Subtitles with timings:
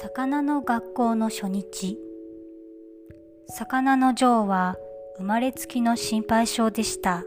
[0.00, 1.98] 魚の学校の初日。
[3.48, 4.76] 魚のジョーは
[5.18, 7.24] 生まれつきの心配性でした。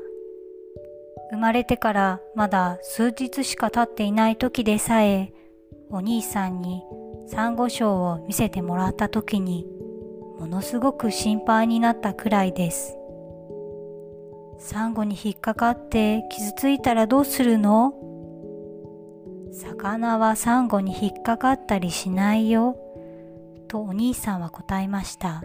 [1.30, 5.32] 生まれてからまだ数日しか経っていない時でさえ
[5.90, 6.82] お兄さんに
[7.28, 9.68] サンゴ礁を見せてもらった時に
[10.40, 12.98] ものすごく心配になったくらいです。
[14.58, 17.94] サンゴに引っかかって傷ついたらどうするの？
[19.56, 22.78] 魚はサンゴに引っかかったりしないよ。
[23.70, 25.44] とお兄さんは答えました。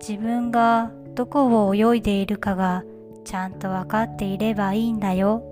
[0.00, 2.82] 自分がどこを泳いでいるかが
[3.24, 5.42] ちゃんと分かっていればいいんだよ。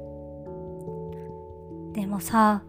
[1.93, 2.63] でもさ、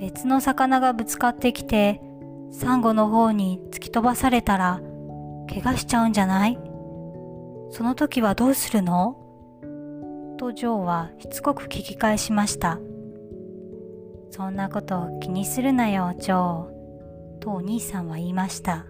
[0.00, 2.02] 別の魚がぶつかってきて、
[2.50, 4.80] サンゴの方に突き飛ばされたら、
[5.48, 6.58] 怪我しちゃうんじゃない？
[7.70, 9.16] その時はどうするの？
[10.38, 12.80] とジョーはしつこく聞き返しました。
[14.34, 17.38] そんなことを気にするなよ、ジョー。
[17.38, 18.86] とお兄さんは言いました。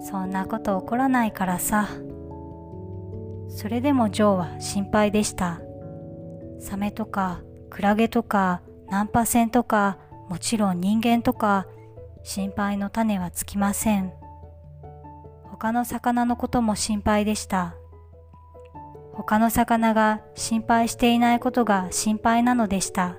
[0.00, 1.86] そんなこと起こらないからさ。
[3.48, 5.60] それでもジョーは心配でした。
[6.58, 9.98] サメとかクラゲとかナンパ船とか
[10.28, 11.68] もちろん人間とか
[12.24, 14.12] 心配の種はつきません。
[15.44, 17.76] 他の魚のことも心配でした。
[19.12, 23.16] 他の魚が心配していないことが心配なのでした。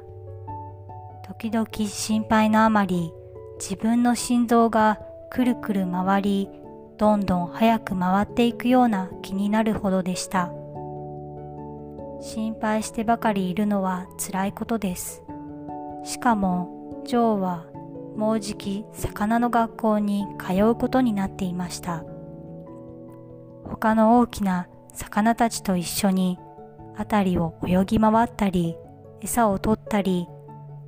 [1.28, 3.12] 時々心配のあまり
[3.60, 6.50] 自分の心臓がくるくる回り
[6.98, 10.54] どんどん早く回っていくような気になるほどでした。
[12.22, 15.22] 心配してばかりいるのは辛いことです。
[16.06, 17.66] しかもジョーは
[18.16, 22.06] もうじき魚の学校に通うことになっていました。
[23.66, 26.40] 他の大きな魚たちと一緒に
[26.98, 28.78] 辺りを泳ぎ回ったり
[29.22, 30.28] 餌を取ったり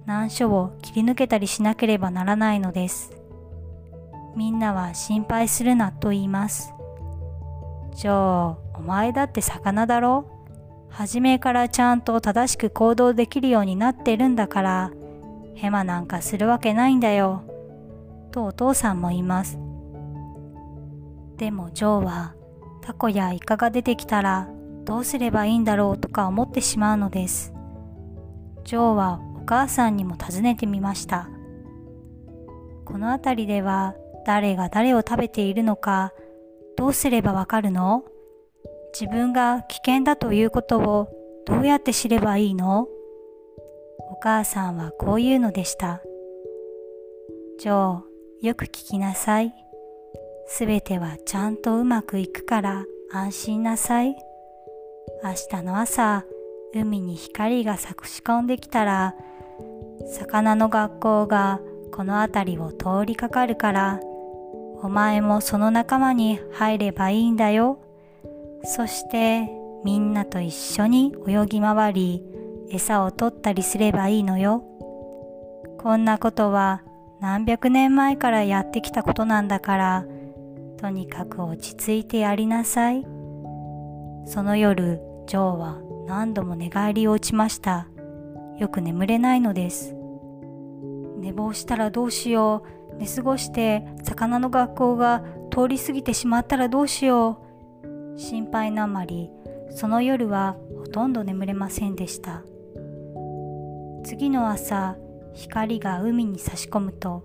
[0.10, 3.12] 難所を切り抜けたりしなければならないのです。
[4.36, 6.74] みんなは心配するなと言います。
[7.94, 10.26] ジョー、お前だって魚だろ
[10.90, 14.92] 初めからちゃんと正しく行動できるようになってるんだから、
[15.54, 17.44] ヘマなんかするわけないんだよ。
[18.32, 19.60] とお父さんも言います。
[21.38, 22.34] でもジョーは
[22.82, 24.50] タコやイカが出てきたら
[24.86, 25.98] どうすればいいんだろう？
[26.00, 27.54] とか思ってしまうのです。
[28.64, 31.28] ジョーは母さんにも尋ねてみました。
[32.86, 36.14] この辺りでは誰が誰を食べているのか
[36.78, 38.04] どうすればわかるの？
[38.94, 41.10] 自分が危険だということを
[41.48, 42.88] どうやって知ればいいの？
[44.12, 46.00] お母さんはこういうのでした。
[47.60, 49.52] ジョー、よく聞きなさい。
[50.46, 54.16] すべてはちゃんとうまくいくから安心なさい。
[55.24, 56.24] 明日の朝、
[56.76, 59.16] 海に光が差し込んできたら、
[60.08, 61.60] 魚の学校が
[61.92, 64.00] この辺りを通りかかるから、
[64.82, 67.80] お前もその仲間に入ればいいんだよ。
[68.64, 69.50] そして
[69.84, 72.24] みんなと一緒に泳ぎ回り、
[72.70, 74.64] 餌を取ったりすればいいのよ。
[75.80, 76.82] こんなことは
[77.22, 80.06] 何百年前からやってきたことなんだから、
[80.78, 83.06] とにかく落ち着いてやりなさい。
[84.26, 85.78] その夜、ジョーは
[86.08, 87.88] 何度も寝返りを打ちました。
[88.60, 89.96] よく眠れないのです。
[91.18, 92.96] 寝坊したらどうしよう。
[92.98, 97.42] 寝過ごして魚の学校が通り過ぎてしまったらどうしよ
[97.86, 98.20] う。
[98.20, 99.32] 心配のあまり、
[99.72, 102.44] その夜はほとんど眠れませんでした。
[104.04, 104.98] 次の朝、
[105.34, 107.24] 光が海に差し込むと、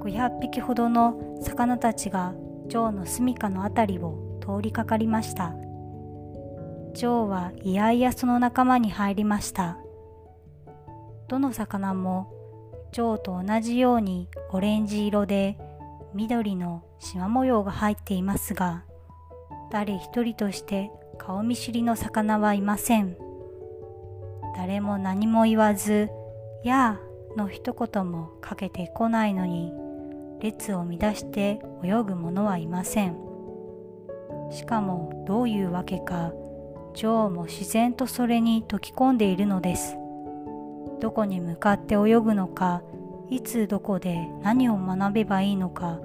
[0.00, 2.34] 500匹ほどの魚たちが
[2.66, 5.54] ジョーの住処の辺りを通りかかりました。
[6.92, 9.78] ジョーはいやいやその仲間に入りました。
[11.28, 12.32] どの魚も
[12.90, 15.58] 蝶と同じようにオレンジ色で
[16.14, 18.84] 緑の縞模様が入っていますが
[19.70, 23.16] 誰一人として顔見知りの魚はいません。
[24.56, 26.10] 誰も何も言わず
[26.64, 27.00] 「やあ」
[27.36, 29.72] の一言もかけてこないのに
[30.40, 33.16] 列を乱して泳ぐ者はいません。
[34.50, 36.32] しかもどういうわけか
[36.94, 39.96] 女王も自然とそれに溶き込んでいるのです。
[41.00, 42.82] どこに向かって泳ぐのか
[43.30, 46.00] いつどこで何を学べばいいのか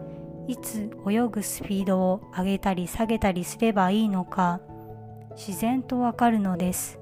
[0.47, 4.59] いつ泳ぐスピードを上げたり下げたりすればいいのか
[5.35, 6.99] 自然とわかるのです。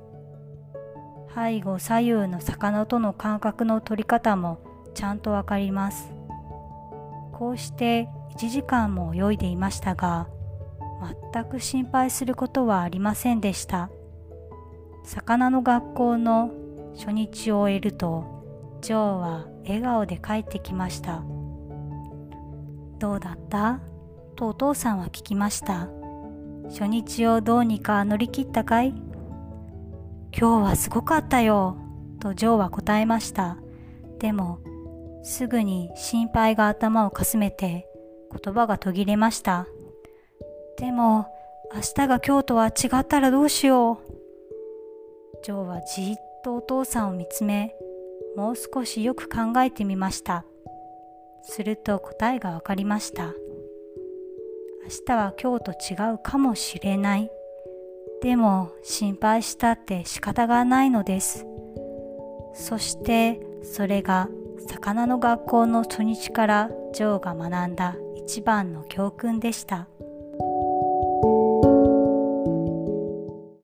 [1.33, 4.59] 背後左右の魚との感覚の取り方も
[4.93, 6.11] ちゃんとわかります。
[7.31, 8.07] こうして
[8.37, 10.27] 1時間も泳いでいましたが
[11.33, 13.89] 全く心配することはありませんでした。
[15.03, 16.51] 魚の学校の
[16.95, 21.23] 初日を終えるとジョーは笑顔で帰ってきました。
[22.99, 23.79] どうだった？
[24.35, 25.89] とお父さんは聞きました。
[26.69, 28.89] 初日をどうにか乗り切ったかい？
[30.37, 31.77] 今日はすごかったよ。
[32.19, 33.57] とジョーは答えました。
[34.19, 34.59] でも
[35.23, 37.87] すぐに心配が頭をかすめて
[38.43, 39.67] 言葉が途切れました。
[40.77, 41.27] でも
[41.73, 43.97] 明日が今日とは違ったらどうしよう。
[45.43, 47.75] ジョーはじっとお父さんを見つめ
[48.35, 50.45] もう少しよく考えてみました。
[51.43, 53.33] すると答えがわかりました。
[54.83, 57.31] 明日は今日と違うかもしれない。
[58.21, 61.45] でも心配したって仕方がないのです。
[62.53, 64.29] そしてそれが
[64.67, 69.87] 魚の学校の初日からジョーが学んだ一番の教訓でした。